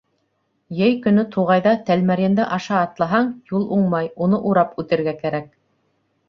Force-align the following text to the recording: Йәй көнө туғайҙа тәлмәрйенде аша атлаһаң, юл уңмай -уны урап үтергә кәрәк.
Йәй 0.77 0.93
көнө 1.01 1.25
туғайҙа 1.35 1.73
тәлмәрйенде 1.89 2.47
аша 2.57 2.79
атлаһаң, 2.87 3.29
юл 3.53 3.69
уңмай 3.77 4.11
-уны 4.15 4.41
урап 4.53 4.75
үтергә 4.85 5.15
кәрәк. 5.23 5.55